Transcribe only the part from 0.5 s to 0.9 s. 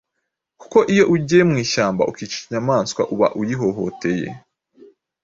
kuko